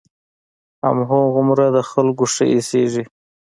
هماغومره 0.85 1.65
د 1.75 1.77
خلقو 1.91 2.25
ښه 2.33 2.45
اېسېږي. 2.53 3.03